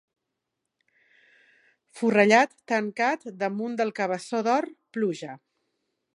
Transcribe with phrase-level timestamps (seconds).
[1.99, 5.39] Forrellat tancat damunt del Cabeçó d'Or, pluja.